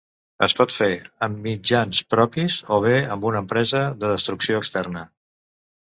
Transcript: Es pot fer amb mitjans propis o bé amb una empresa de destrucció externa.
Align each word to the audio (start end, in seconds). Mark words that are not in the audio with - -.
Es 0.45 0.53
pot 0.61 0.71
fer 0.75 0.87
amb 1.27 1.43
mitjans 1.49 2.01
propis 2.15 2.57
o 2.79 2.83
bé 2.89 2.97
amb 3.17 3.31
una 3.33 3.45
empresa 3.47 3.87
de 4.03 4.15
destrucció 4.17 4.65
externa. 4.67 5.11